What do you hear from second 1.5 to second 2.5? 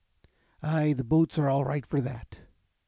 right for that."